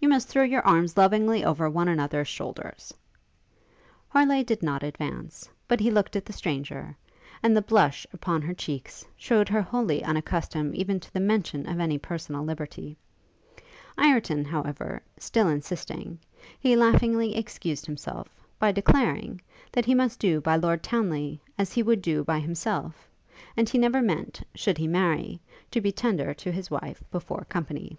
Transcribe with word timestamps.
You 0.00 0.08
must 0.08 0.26
throw 0.26 0.42
your 0.42 0.66
arms 0.66 0.96
lovingly 0.96 1.44
over 1.44 1.70
one 1.70 1.86
another's 1.86 2.26
shoulders.' 2.26 2.92
Harleigh 4.08 4.42
did 4.42 4.60
not 4.60 4.82
advance, 4.82 5.48
but 5.68 5.78
he 5.78 5.88
looked 5.88 6.16
at 6.16 6.24
the 6.26 6.32
stranger, 6.32 6.96
and 7.44 7.56
the 7.56 7.62
blush 7.62 8.04
upon 8.12 8.42
her 8.42 8.52
cheeks 8.54 9.04
shewed 9.16 9.48
her 9.48 9.62
wholly 9.62 10.02
unaccustomed 10.02 10.74
even 10.74 10.98
to 10.98 11.12
the 11.12 11.20
mention 11.20 11.64
of 11.68 11.78
any 11.78 11.96
personal 11.96 12.42
liberty; 12.42 12.96
Ireton, 13.96 14.44
however, 14.44 15.00
still 15.16 15.46
insisting, 15.48 16.18
he 16.58 16.74
laughingly 16.74 17.36
excused 17.36 17.86
himself, 17.86 18.26
by 18.58 18.72
declaring, 18.72 19.40
that 19.70 19.84
he 19.84 19.94
must 19.94 20.18
do 20.18 20.40
by 20.40 20.56
Lord 20.56 20.82
Townly 20.82 21.38
as 21.56 21.72
he 21.72 21.84
would 21.84 22.02
do 22.02 22.24
by 22.24 22.40
himself; 22.40 23.08
and 23.56 23.68
he 23.68 23.78
never 23.78 24.02
meant, 24.02 24.42
should 24.56 24.78
he 24.78 24.88
marry, 24.88 25.38
to 25.70 25.80
be 25.80 25.92
tender 25.92 26.34
to 26.34 26.50
his 26.50 26.68
wife 26.68 27.04
before 27.12 27.44
company. 27.48 27.96